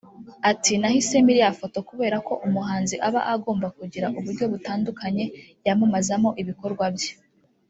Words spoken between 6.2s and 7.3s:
ibikorwa bye